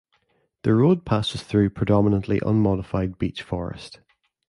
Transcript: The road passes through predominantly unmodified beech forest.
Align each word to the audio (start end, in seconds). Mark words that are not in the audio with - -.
The 0.63 0.73
road 0.73 1.05
passes 1.05 1.43
through 1.43 1.69
predominantly 1.69 2.41
unmodified 2.43 3.19
beech 3.19 3.43
forest. 3.43 3.99